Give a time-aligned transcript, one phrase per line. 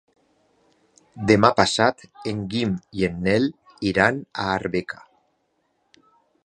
[1.31, 2.01] Demà passat
[2.31, 3.47] en Guim i en Nel
[3.93, 5.05] iran a Arbeca.